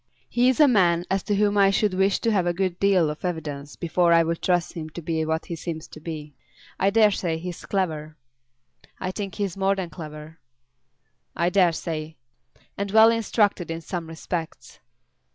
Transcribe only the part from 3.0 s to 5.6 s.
of evidence before I would trust him to be what he